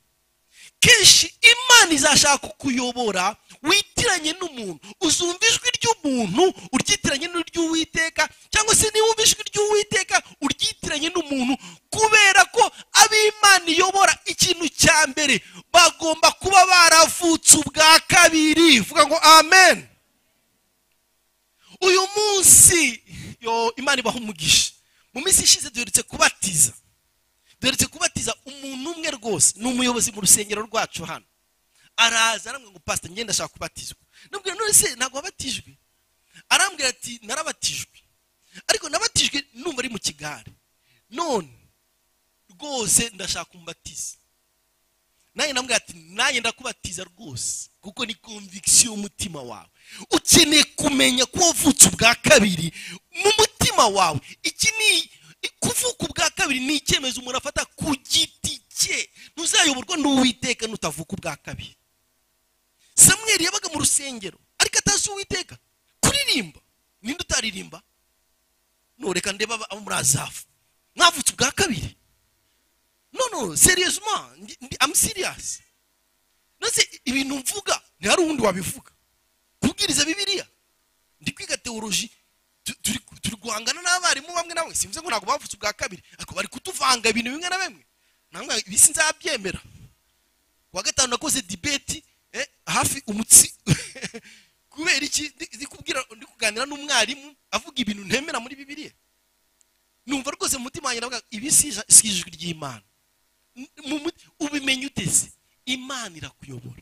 [0.79, 4.79] Kenshi imana izashaka kukuyobora witiranye n'umuntu.
[5.01, 11.53] Uzumva ijwi ry'umuntu uryitiranye n'ury'uwiteka cyangwa se niba wumva ijwi ry'uwiteka uryitiranye n'umuntu.
[11.89, 15.37] Kubera ko ab'imana iyobora ikintu cya mbere
[15.73, 18.79] bagomba kuba baravutse ubwa kabiri.
[18.81, 19.87] Vuga ngo amen.
[21.81, 23.03] Uyu munsi
[23.41, 24.71] yo imana ibaha umugisha.
[25.13, 26.73] Mu minsi ishize duherutse kubatiza.
[27.61, 29.53] Duherutse kubatiza umuntu umwe rwose.
[29.59, 31.25] Ni umuyobozi mu rusengero rwacu hano.
[31.97, 33.97] Araza arambwira ngo pasita ngenda ashaka kubatizwa.
[34.31, 35.77] Nubwo none se ntabwo wabatijwe?
[36.49, 37.97] Arambwira ati narabatijwe.
[38.67, 40.51] Ariko nabatijwe numva ari mu kigare.
[41.09, 41.49] None
[42.49, 44.15] rwose ndashaka kumbatiza.
[45.35, 49.69] Nanjye ndamubwira ati nanjye ndakubatiza rwose kuko ni konvikisiyo y'umutima wawe.
[50.11, 52.73] Ukeneye kumenya ko wavutse ubwa kabiri
[53.23, 54.19] mu mutima wawe.
[54.43, 55.09] Iki ni
[55.59, 59.09] kuvuka ubwa kabiri ni icyemezo umuntu afata ku giti cye.
[59.35, 61.75] Ntuzayoborwa n'uwiteka nutavuka ubwa kabiri.
[62.95, 65.57] Samweri yabaga mu rusengero ariko atazi uwiteka.
[65.99, 66.59] Kuririmba
[67.01, 67.81] ninde utaririmba?
[68.97, 70.45] Noreka ndeba abo muri azafu.
[70.95, 71.95] Mwavutse ubwa kabiri?
[73.13, 74.13] No no seriyezuma
[74.79, 75.63] amu siriyasi
[76.61, 78.91] nose ibintu mvuga ntihari uwundi wabivuga.
[79.59, 80.47] Kubwiriza bibiliya.
[81.21, 82.11] Ndi kwiga teoloji
[83.21, 84.75] turi guhangana n'abarimu bamwe na bamwe.
[84.89, 87.85] Ngo ntabwo bavutse ubwa kabiri ariko bari kutuvanga ibintu bimwe na bimwe.
[88.31, 89.61] Ntabwo ibi sinzabyemera.
[90.71, 92.03] Kuwa gatanu nakoze dibeti
[92.65, 93.53] hafi umutsi.
[94.69, 95.31] Kubera iki?
[95.55, 98.91] Ndi kuganira n'umwarimu avuga ibintu ntemera muri bibiliya.
[100.05, 102.81] Numva rwose mu mutima wanjye navuga ibi si ijwi ry'imana.
[104.39, 105.31] Ubimenye uteze.
[105.65, 106.81] Imana irakuyobora.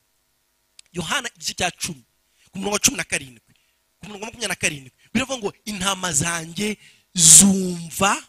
[0.93, 2.03] Yohana igice cya cumi.
[2.51, 3.53] Ku murongo wa cumi na karindwi.
[3.99, 4.91] Ku murongo wa makumyabiri na karindwi.
[5.13, 6.77] Biravuga ngo intama zanjye
[7.13, 8.23] zumva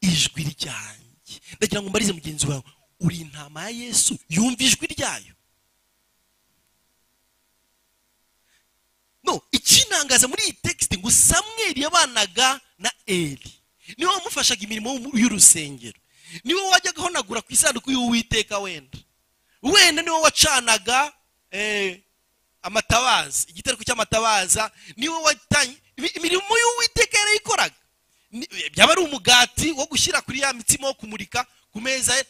[0.00, 1.34] ijwi ryanjye.
[1.56, 2.62] Ndagira ngo mbarize mugenzi wawe.
[3.00, 5.34] Uri intama ya yesu yumva ijwi ryayo.
[9.24, 13.52] No ikinangaza muri iyi tekisite ngo samweri yabanaga na eri
[13.98, 16.00] ni we wamufashaga imirimo y'urusengero.
[16.44, 18.98] Ni we wajyaga ahonagura ku isanduku y'uwiteka wenda.
[19.62, 21.12] Wenda ni we wacanaga
[22.62, 25.76] amatabaza igitereko cy'amatabaza ni we watanye
[26.14, 27.74] imirimo y'uwiteka yarayikoraga
[28.72, 32.24] byaba ari umugati wo gushyira kuri ya mitsima wo kumurika ku meza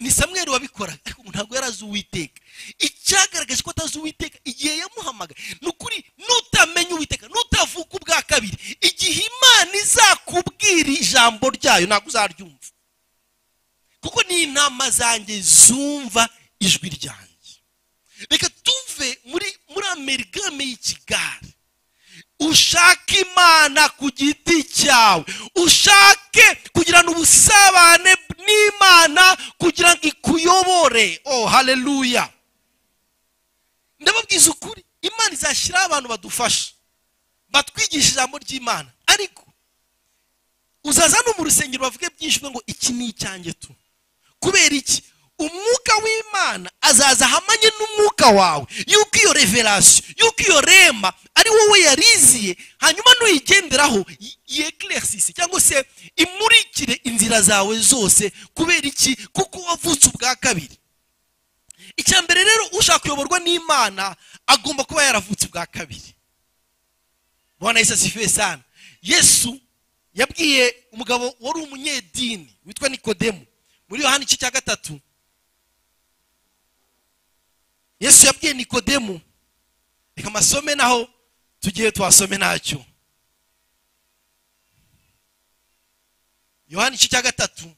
[0.00, 2.40] ni samweri wabikoraga ariko ntabwo yari azi uwiteka.
[2.78, 9.74] Icyagaragaje ko atazi uwiteka igihe yamuhamaga ni ukuri nutamenya uwiteka nutavuka ubwa kabiri igihe imana
[9.76, 12.63] izakubwira ijambo ryayo ntabwo uzaryumva.
[14.04, 16.28] Kuko ni intama zanjye zumva
[16.60, 17.54] ijwi ryanjye.
[18.30, 21.48] Reka tuve muri muri amerikame y'ikigare
[22.40, 25.24] ushake imana ku giti cyawe.
[25.56, 28.12] Ushake kugirana ubusabane
[28.46, 31.20] n'imana kugira ngo ikuyobore.
[31.24, 32.28] Oh haleluya
[34.00, 36.72] ndababwiza ukuri imana izashyiraho abantu badufasha
[37.48, 38.90] batwigisha ijambo ry'imana.
[39.06, 39.44] Ariko
[40.84, 43.74] uzaza no mu rusengero bavuge byinshi ngo iki ni icyanjye tu.
[44.44, 45.02] Kubera iki?
[45.38, 48.66] Umwuka w'imana azaza ahamanye n'umwuka wawe.
[48.86, 54.04] Yuko iyo reverasiyo yuko iyo rema ari wowe yariziye hanyuma nuyigenderaho
[54.46, 55.84] yekiresisi cyangwa se
[56.16, 59.16] imurikire inzira zawe zose kubera iki?
[59.32, 60.78] Kuko wavutse ubwa kabiri.
[61.96, 66.14] Icya mbere rero ushaka kuyoborwa n'imana agomba kuba yaravutse ubwa kabiri.
[67.58, 68.62] Bwana yesu asifiwe sana
[69.02, 69.60] yesu
[70.14, 73.46] yabwiye umugabo wari umunyedini witwa nikodemu
[73.88, 75.00] muri yohani igice cya gatatu
[78.00, 79.20] yesu yabwiye nikodemu
[80.16, 81.08] reka amasome naho
[81.60, 82.84] tugiye tuhasome ntacyo.
[86.68, 87.74] Yohani cya gatatu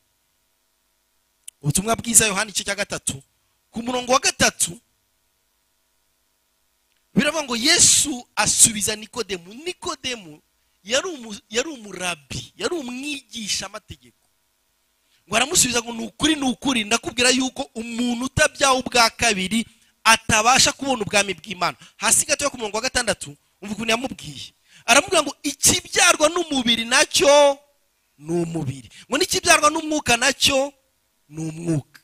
[1.62, 3.22] ubutumwa bwiza yohani cya gatatu
[3.70, 4.80] ku murongo wa gatatu
[7.14, 9.54] biravuga ngo yesu asubiza nikodemu.
[9.54, 10.42] Nikodemu
[11.50, 14.25] yari umurabi yari umwigisha amategeko.
[15.28, 19.66] Ngo aramusubiza ngo ni ukuri ni ukuri ndakubwira yuko umuntu utabyawe ubwa kabiri
[20.04, 21.76] atabasha kubona ubwami bw'imana.
[21.96, 24.54] Hasi gatoya ku murongo wa gatandatu umva ukuntu yamubwiye.
[24.86, 27.58] Aramubwira ngo ikibyarwa n'umubiri na cyo
[28.18, 28.88] ni umubiri.
[29.10, 30.72] Ngo n'ikibyarwa n'umwuka na cyo
[31.28, 32.00] ni umwuka.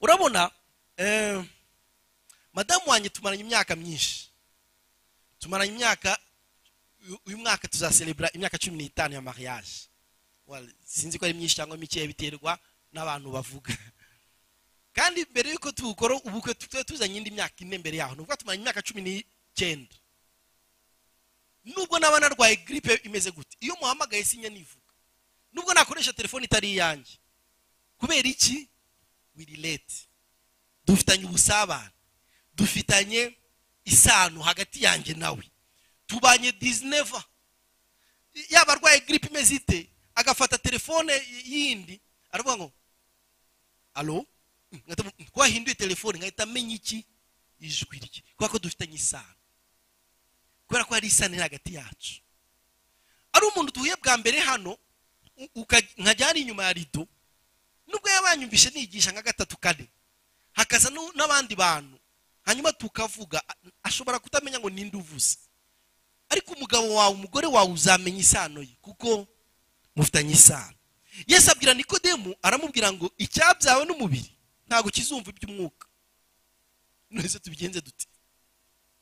[0.00, 0.50] Urabona
[2.52, 4.30] madamu wanjye tumaranye imyaka myinshi.
[5.38, 6.18] Tumaranye imyaka
[7.26, 9.72] uyu- mwaka tuzaselebura imyaka cumi n'itanu ya mariage.
[10.84, 12.58] Sinzi ko ari myinshi cyangwa mikeya biterwa
[12.92, 13.72] n'abantu bavuga.
[14.92, 18.14] Kandi mbere y'uko tuwukora ubukwe tuba tuzanye indi myaka ine mbere yaho.
[18.14, 19.96] Ni ukuvuga tumaranye imyaka cumi n'icyenda.
[21.64, 23.56] Nubwo naba narwaye giripe imeze gute?
[23.60, 24.92] Iyo muhamagaye sinya nivuga.
[25.52, 27.18] Nubwo nakoresha telefone itari iyanjye.
[27.98, 28.68] Kubera iki?
[29.36, 29.94] Wirilete
[30.86, 31.90] dufitanye ubusabane.
[32.54, 33.36] Dufitanye
[33.84, 35.44] isano hagati yanjye nawe.
[36.06, 37.24] Tubanye dizineva
[38.48, 39.90] yaba arwaye giripe imeze ite?
[40.16, 41.12] Agafata telefone
[41.44, 42.00] yindi
[42.32, 42.72] aravuga ngo
[43.94, 44.26] alo?
[44.74, 47.04] Ngahita mu- ko wahinduye telefone nkahita amenya iki
[47.60, 49.36] ijwi rye kubera ko dufitanye isano
[50.66, 52.20] kubera ko hari isano iri hagati yacu
[53.32, 54.76] ari umuntu duhuye bwa mbere hano
[55.36, 57.08] u- uka- nkajya hari inyuma ya rido
[57.86, 59.88] nubwo yaba yanyumvishe nigisha nka gatatu kane
[60.52, 61.96] hakaza n'abandi bantu
[62.42, 63.42] hanyuma tukavuga
[63.82, 65.38] ashobora kutamenya ngo ninde uvuze
[66.28, 69.28] ariko umugabo wawe umugore wawe uzamenya isano ye kuko
[69.96, 70.74] mufitanye isano.
[71.26, 74.30] Yesu abwira nikodemu aramubwira ngo icyabyawe n'umubiri
[74.68, 75.86] ntabwo kizumva iby'umwuka.
[77.10, 78.06] None tubigenze dute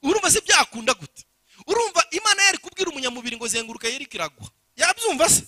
[0.02, 1.22] urumva se byakunda gute?
[1.66, 4.46] Urumva imana yari kubwira umunyamubiri ngo zenguruka yeri kiragwa?
[4.76, 5.42] Yabyumva se?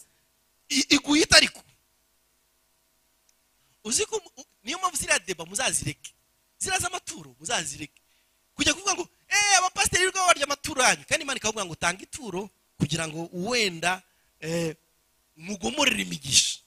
[0.68, 1.60] Iguhita ariko.
[3.84, 4.18] Uzi ko
[4.64, 6.10] niyo mpamvu ziriya deba muzazireke.
[6.58, 8.02] Ziriya z'amaturo muzazireke.
[8.54, 11.04] Kujya kuvuga ngo eee abapasiteri birirwa barya amaturo yanyu.
[11.08, 14.02] Kandi imana ikavuga ngo tanga ituro kugira ngo wenda
[14.40, 14.74] eh,
[15.36, 16.58] mugomorere imigisha.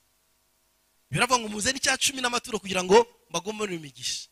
[1.12, 4.28] Biravuga ngo muzane icya cumi n'amaturo kugira ngo mbagomorere imigisha.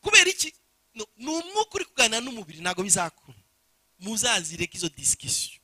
[0.00, 0.54] Kubera iki?
[0.94, 3.38] Ni umwuka uri kuganira n'umubiri ntabwo bizakura.
[3.98, 5.60] Muzazireke izo disikisiyo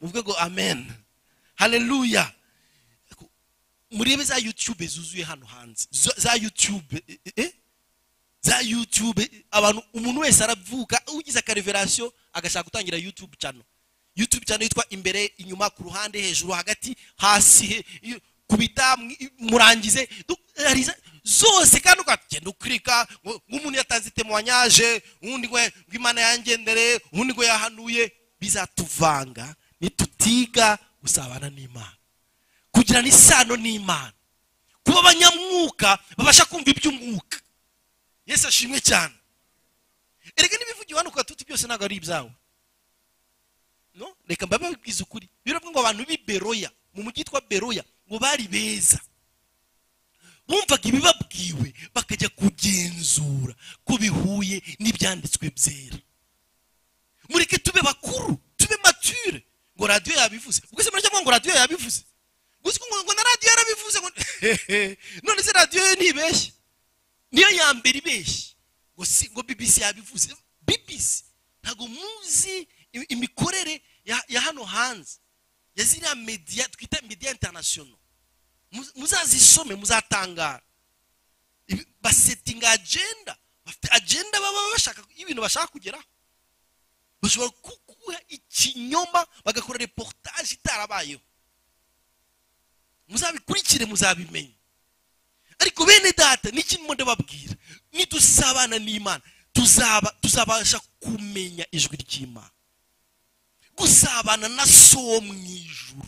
[0.00, 0.92] muvuge ngo amen.
[1.54, 2.34] Haleluya
[3.90, 5.88] murebe za youtube zuzuye hano hanze.
[5.92, 7.52] Zo- za youtube eh, eh?
[8.40, 8.60] za
[9.22, 13.62] eh, abantu umuntu wese aravuka ugize akareverasiyo agashaka gutangira youtube channel.
[14.18, 17.84] Youtube channel yitwa imbere inyuma ku ruhande hejuru hagati hasi
[18.46, 18.96] kubita
[19.38, 20.08] murangize
[21.22, 25.58] zose kandi ukagenda ukirika ngo ngo umuntu yatanze temoyanyaje undi ngo
[25.92, 31.94] imana yangendere undi ngo yahanuye bizatuvanga nitutiga gusabana n'imana.
[32.72, 34.12] Kugirana isano n'imana.
[34.84, 37.38] Kuba abanyamwuka babasha kumva iby'umwuka.
[38.26, 39.14] Yesu ashimwe cyane.
[40.36, 42.30] Erega n'ibivugiwe hano ku gatuti byose ntabwo ari ibyawe.
[43.98, 45.28] No reka mbabe babibwiza ukuri.
[45.44, 49.00] Biravuga ngo abantu b'i beroya mu mujyi witwa beroya ngo bari beza.
[50.48, 55.98] Bumvaga ibibabwiwe bakajya kugenzura ko bihuye n'ibyanditswe byera.
[57.28, 59.42] Mureke tube bakuru tube mature.
[59.76, 60.62] Ngo radiyo yabivuze.
[60.72, 62.02] Ubwo se murajya ngo radiyo yabivuze?
[62.62, 64.10] Gusa ngo na radiyo yarabivuze ngo
[65.24, 66.52] none se radiyo yo ntibeshye
[67.32, 68.54] niyo ya mbere ibeshye
[68.94, 70.34] ngo si ngo bbc yabivuze.
[70.66, 71.24] Bbc
[71.62, 75.18] ntabwo muzi imikorere ya, hano hanze.
[75.74, 77.98] Ya ziriya media twita media international.
[78.70, 80.62] Mu- muzazisome muzatangara.
[82.00, 83.36] Basetinga agenda.
[83.64, 86.04] Bafite agenda baba bashaka y'ibintu bashaka kugeraho.
[87.22, 91.20] Bashobora kuguha ikinyoma bagakora reportage itarabayeho.
[93.08, 94.54] Muzabikurikire muzabimenye.
[95.58, 97.54] Ariko bene data n'ikintu ndababwira
[97.92, 99.22] nidusabana n'imana.
[99.52, 102.50] Tuzaba tuzabasha kumenya ijwi ry'imana.
[103.78, 106.02] Gusabana na so wo mu ijuru.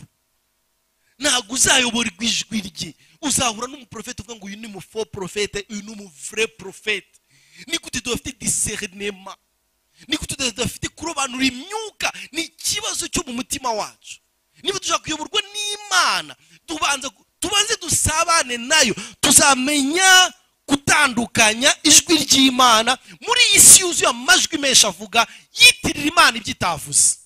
[1.19, 2.93] Ntabwo uzayoborwa ijwi rye.
[3.21, 7.19] Uzahura n'umuprofete uvuga ngo uyu ni umufo porofete uyu ni umuvure porofete
[7.67, 9.37] ni gute tudafite diserinema
[10.07, 12.13] ni gute tudafite kurobanura imyuka?
[12.31, 14.17] Ni ikibazo cyo mu mutima wacu.
[14.63, 16.35] Niba dushaka kuyoborwa n'imana
[17.39, 18.95] tubanze dusabane na yo.
[19.21, 20.33] Tuzamenya
[20.67, 22.97] gutandukanya ijwi ry'imana.
[23.21, 25.27] Muri iyi si yuzuye amajwi menshi avuga
[25.59, 27.17] yitirira imana ibyo itavuze.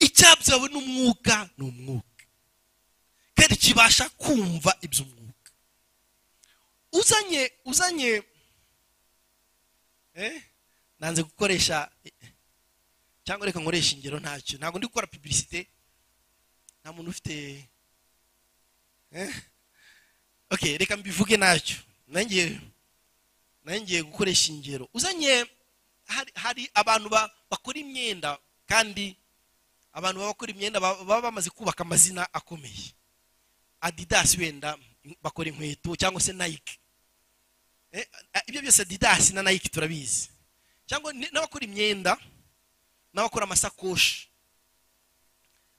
[0.00, 2.24] Icyabyawe n'umwuka ni umwuka.
[3.36, 5.50] Kandi kibasha kumva iby'umwuka.
[6.92, 8.22] Uzanye uzanye
[10.14, 10.42] eh
[10.98, 11.90] nanze gukoresha
[13.24, 14.58] cyangwa reka nkoresha ingero ntacyo.
[14.58, 15.66] Ntabwo ndi gukora publicité.
[16.82, 17.34] Nta muntu ufite
[19.12, 19.32] eh
[20.50, 21.76] okay reka mbivuge ntacyo.
[22.08, 22.60] Nanjye
[23.64, 24.88] nanjye gukoresha ingero.
[24.92, 25.46] Uzanye
[26.34, 29.16] hari, abantu ba- bakora imyenda kandi
[29.92, 32.94] abantu baba bakora imyenda baba bamaze kubaka amazina akomeye.
[33.80, 34.76] Adidas wenda
[35.22, 36.78] bakora inkweto cyangwa se nike.
[37.92, 40.28] Eh, eh, ibyo byose adidas na nike turabizi.
[40.86, 42.16] Cyangwa n'abakora imyenda
[43.14, 44.28] n'abakora amasakoshi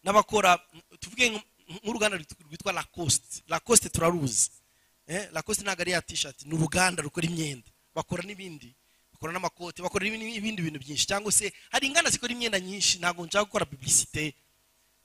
[0.03, 0.57] n'abakora
[0.99, 1.45] tuvuge nk-
[1.83, 3.43] nk'uruganda rwit- rwitwa lacoste.
[3.47, 4.49] Lacoste turaruzi.
[5.07, 7.69] Eh, lacoste ntabwo ari ya t-shirt ni uruganda rukora imyenda.
[7.95, 8.75] Bakora n'ibindi.
[9.21, 13.45] Bakora n'amakote bakora ibindi bintu byinshi cyangwa se hari inganda zikora imyenda nyinshi ntabwo nshaka
[13.45, 14.33] gukora publicité.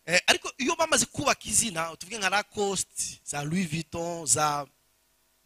[0.07, 4.67] Eh, ariko iyo bamaze kubaka izina tuvuge nka lacoste za louis vuitton za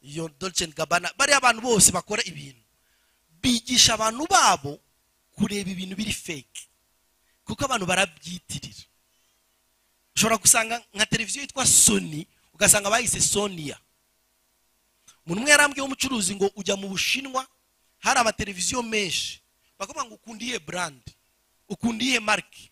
[0.03, 2.63] iyo dolce gabbana bariya abantu bose bakora ibintu.
[3.43, 4.79] Bigisha abantu babo
[5.35, 6.61] kureba ibintu biri fake
[7.45, 8.87] kuko abantu barabyitirira.
[10.15, 13.79] Ushobora gusanga nka televiziyo yitwa sony ugasanga bayise sonia.
[15.27, 17.43] Umuntu umwe yarambwiye w'umucuruzi ngo ujya mu bushinwa
[18.01, 19.41] hari amateleviziyo menshi
[19.79, 20.19] bakavuga ngo
[20.67, 21.03] brand
[21.69, 22.71] ukunda iyihe marike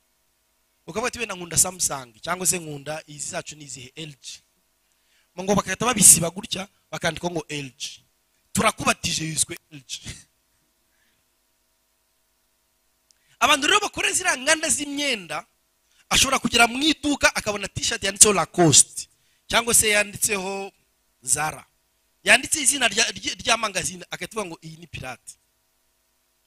[0.86, 2.20] ukavuga ati wenda nkunda samsung.
[2.20, 4.22] Cyangwa se nkunda izi zacu ni izihe lg
[5.38, 7.80] ngo bagahita babisiba gutya bakandikaho ngo lg
[8.52, 9.90] turakubatije yiswe lg
[13.40, 15.46] abantu rero bakora ziriya nganda z'imyenda
[16.10, 19.08] ashobora kugera mu iduka akabona t-shirt yanditseho lacoste.
[19.46, 20.72] Cyangwa se yanditseho
[21.22, 21.64] zara.
[22.28, 25.34] Yanditse izina rya- mangazine agahita avuga ngo iyi ni pirate.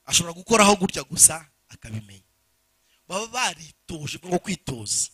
[0.05, 2.27] Ashobora gukoraho gutya gusa akabimenya.
[3.07, 5.09] Baba baritoje ngo kwitoza.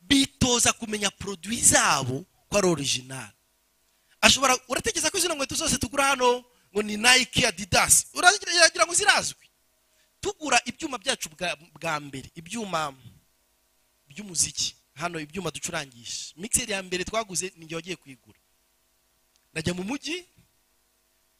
[0.00, 3.30] Bitoza kumenya produit zabo ko ari original.
[4.20, 9.46] Ashobora uratekereza ko zino nkweto zose tugura hano ngo ni nike adidas uragira ngo zirazwi?
[10.20, 11.28] Tugura ibyuma byacu
[11.74, 12.92] bwa, mbere ibyuma
[14.08, 14.74] by'umuziki.
[14.94, 16.34] Hano ibyuma ducurangisha.
[16.36, 18.38] Mixer ya mbere twaguze ninjye wagiye kuyigura.
[19.52, 20.24] Ndajya mu mujyi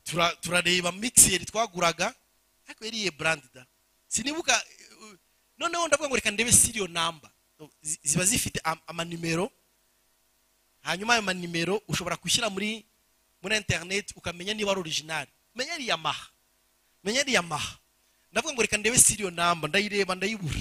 [0.04, 2.14] tura- turareba mixer twaguraga
[2.66, 3.66] ariko yari iye brand da.
[4.08, 4.54] Sinibuka
[5.02, 5.14] uh,
[5.58, 6.50] noneho ndavuga ngo reka ndebe
[6.88, 7.30] number.
[7.82, 9.50] Zi- ziba zifite am- amanimero
[10.82, 12.84] hanyuma ayo manimero ushobora gushyira muri
[13.42, 15.26] muri internet ukamenya niba ari original.
[15.54, 16.26] Menya ari yamaha.
[17.04, 17.78] Menya ari yamaha.
[18.32, 20.60] Ndavuga ngo reka ndebe serial number ndayireba ndayibura.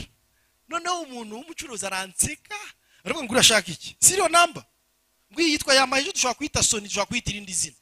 [0.70, 2.56] Noneho umuntu w'umucuruzi aranseka
[3.04, 3.96] aravuga ngo urashaka iki?
[4.00, 4.64] Serial number.
[5.32, 7.76] Ngo iyi yitwa yamaha ejo dushobora kuyita soni dushobora kuyita irindi zina.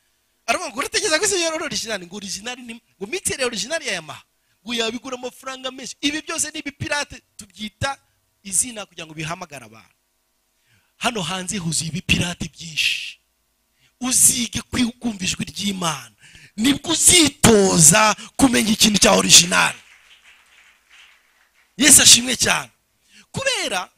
[0.48, 2.00] Aravuga ngo uratekereza ko isi yari original?
[2.06, 4.24] Ngo original ni ngo mixer ya original ya yamaha?
[4.64, 5.96] Ngo yabigura amafaranga menshi?
[6.02, 7.98] Ibi byose ni ibipirate tubyita
[8.44, 9.96] izina kugira ngo bihamagare abantu.
[10.98, 13.20] Hano hanze huzuye ibipirate byinshi.
[14.02, 14.62] Uzige
[15.00, 16.12] kumva ijwi ry'imana
[16.58, 19.76] ni bwo uzitoza kumenya ikintu cya original.
[21.78, 22.70] Yesu ashimwe cyane.
[23.32, 23.90] Kubera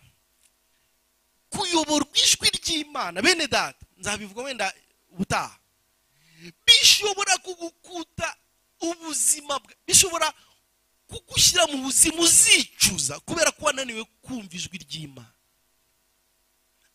[1.50, 3.22] kuyoborwa ijwi ry'imana.
[3.22, 4.74] Bene data nzabivuga wenda
[5.12, 5.60] ubutaha.
[6.66, 8.36] Bishobora kugukuta
[8.82, 10.34] ubuzima bwa bishobora
[11.08, 15.34] kugushyira mu buzima uzicuza kubera ko wananiwe kumva ijwi ry'imana.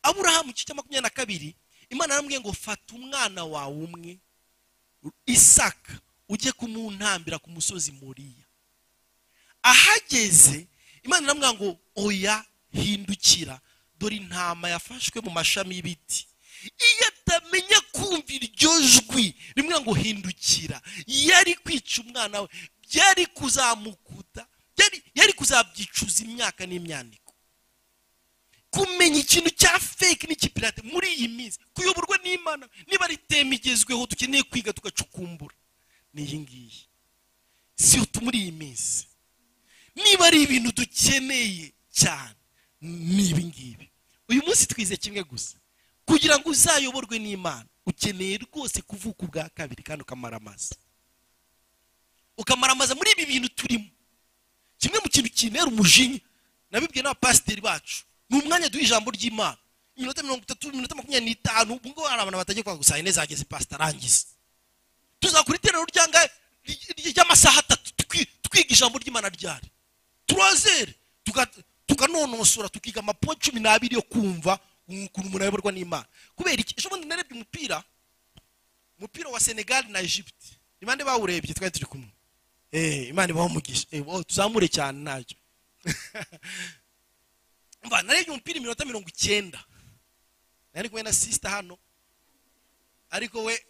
[0.02, 1.56] Aburahamu cya makumyabiri na kabiri
[1.90, 4.18] imana yaramubwiye ngo fata umwana wawe umwe
[5.26, 5.92] isaka
[6.28, 8.44] ujye kumuntambira ku musozi muriya
[9.62, 10.66] ahageze
[11.02, 13.60] imana iramubwira ngo oya hindukira.
[13.98, 16.26] Dore intama yafashwe mu mashami y'ibiti.
[16.88, 20.80] Iyo atamenya kumva iryo jwi rimwe ngo hindukira.
[21.06, 22.48] Yari kwica umwana we
[22.88, 24.46] byari kuzamukuta
[25.14, 27.34] yari kuzabyicuza imyaka n'imyaniko
[28.70, 33.18] kumenya ikintu cya fake n'ikipirate muri iyi minsi kuyoborwa n'imana niba ari
[33.56, 35.54] igezweho dukeneye kwiga tugacukumbura.
[36.14, 36.80] Ni iyi ngiyi.
[37.74, 39.06] Si muri iyi minsi.
[39.94, 42.34] Niba ari ibintu dukeneye cyane
[42.84, 43.86] ni ibi ngibi
[44.28, 45.56] uyu munsi twize kimwe gusa.
[46.04, 50.74] Kugira ngo uzayoborwe n'imana ukeneye rwose kuvuka ubwa kabiri kandi ukamara amazi
[52.36, 53.88] ukamara amazi muri ibi bintu turimo.
[54.78, 56.20] Kimwe mu kintu kinera umujinya
[56.70, 59.56] nabibwiye n'abapasiteri bacu ni umwanya duha ijambo ry'imana.
[59.96, 63.44] Iminota mirongo itatu iminota makumyabiri n'itanu ubwo ngubu hari abantu batagiye kwa gusa ine zageze
[63.44, 64.26] pasita arangiza.
[65.20, 65.58] Tuzakora
[65.92, 66.20] ryanga
[66.98, 69.68] ry'amasaha atatu twi- twiga ijambo ry'imana ryari.
[70.26, 70.94] Turazere
[71.24, 71.46] tuka-
[71.86, 76.06] tukanonosora tukiga amapo cumi n'abiri yo kumva ukuntu umuntu ayoborwa n'imana.
[76.36, 76.74] Kubera iki?
[76.78, 77.84] Ejo bundi narebye umupira
[78.98, 80.58] umupira wa senegal na egypte.
[80.80, 82.08] Ni bande bawurebye twari turi kumwe.
[82.72, 85.36] Eh imana ibaho umugisha eh oh, tuzamure cyane ntacyo
[87.84, 89.64] mva narebye umupira iminota mirongo icyenda.
[90.72, 91.78] Nari kumwe na sisita hano.
[93.10, 93.64] Ariko we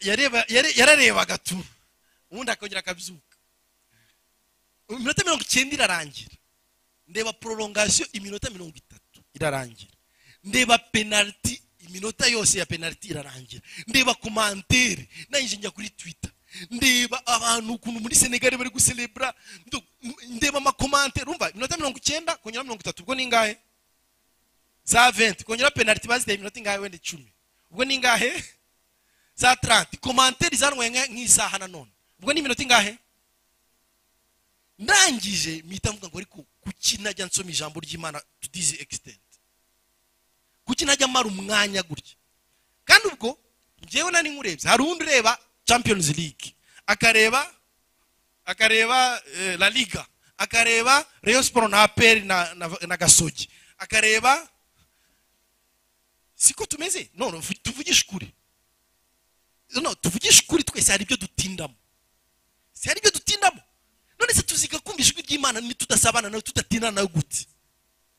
[0.76, 1.64] yararebaga tu.
[2.30, 3.35] Ubundi akongera akabyuka.
[4.88, 6.30] Iminota mirongo icyenda irarangira.
[7.08, 9.90] Ndeba prolongation iminota mirongo itatu irarangira.
[10.44, 13.62] Ndeba penaliti iminota yose ya penaliti irarangira.
[13.86, 16.30] Ndeba komantere nayinje njya kuri twitter.
[16.70, 19.34] Ndeba abantu ukuntu muri senegal bari guselebra
[19.66, 19.82] ndo-
[20.28, 23.58] ndeba amakomantere umva iminota mirongo icyenda kongera mirongo itatu ubwo ni ingahe
[24.84, 27.32] za 20 kongera penaliti baziteye iminota ingahe wenda icumi?
[27.70, 28.44] Ubwo ni ingahe
[29.34, 32.98] za 30 komantere zanwaye nka- nk'isaha nanone ubwo ni iminota ingahe?
[34.78, 39.20] Ndangije mpita mvuga ngo ariko kuki najya nsoma ijambo ry'imana to this extent.
[40.64, 42.14] Kuki najya mara umwanya gutya.
[42.84, 43.38] Kandi ubwo
[43.82, 46.54] njyewe nari nkurebye hari uwundi ureba champions league
[46.86, 47.54] akareba
[48.44, 50.06] akareba eh, la liga
[50.38, 53.48] akareba rayon sport na aperi na, gasogi
[53.78, 54.48] akareba
[56.34, 57.10] siko tumeze?
[57.14, 58.32] None tuvugishe ukuri.
[60.00, 61.74] Tuvugishe ukuri twese hari ibyo dutindamo.
[62.72, 63.62] Si hari ibyo dutindamo?
[64.18, 67.46] None se tuziga kumva ijwi ry'imana nitudasabana nawe tudatindana nawe gute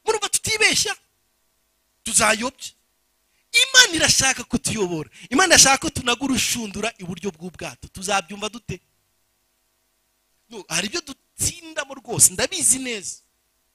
[0.06, 0.96] murumva tutibeshya
[2.04, 2.70] tuzayobye
[3.64, 7.88] imana irashaka ko tuyobora imana irashaka ko tunaga urushundura iburyo bw'ubwato.
[7.88, 8.80] Tuzabyumva dute.
[10.70, 12.34] Hari ibyo dutsindamo rwose.
[12.34, 13.16] Ndabizi neza.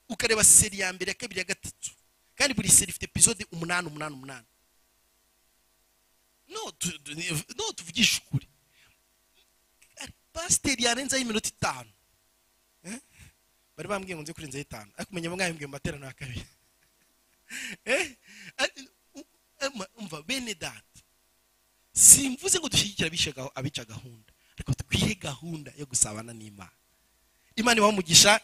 [0.09, 1.91] Ukareba seri ya mbere ya kabiri ya gatatu.
[2.37, 4.47] Kandi buri seri ifite epizode umunani umunani umunani.
[6.49, 7.15] No tu- tu-
[7.57, 8.47] no tuvugishe ukuri.
[10.33, 11.91] Pasiteri yarenzaho iminota itanu?
[13.77, 14.91] Bari bambwiye ngo nze kurenzaho itanu.
[14.97, 16.45] Ariko umenya mwahimbwiye mu materaniro ya kabiri.
[17.85, 18.17] Eh?
[18.57, 19.29] Ari- u-
[19.61, 21.01] ema, umva bene data
[21.93, 23.09] simvuze ngo dushyigikire
[23.55, 24.33] abica gahunda.
[24.57, 26.73] Ariko twihe gahunda yo gusabana n'imana.
[27.57, 28.41] Imana ibaha umugisha